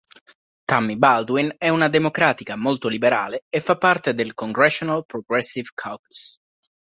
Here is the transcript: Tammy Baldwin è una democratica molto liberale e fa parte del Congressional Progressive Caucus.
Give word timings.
Tammy 0.65 0.95
Baldwin 0.95 1.53
è 1.59 1.69
una 1.69 1.87
democratica 1.87 2.55
molto 2.55 2.87
liberale 2.87 3.43
e 3.49 3.59
fa 3.59 3.77
parte 3.77 4.15
del 4.15 4.33
Congressional 4.33 5.05
Progressive 5.05 5.69
Caucus. 5.75 6.39